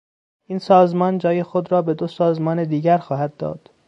[0.45, 3.69] این سازمان جای خود را به دو سازمان دیگر خواهد داد.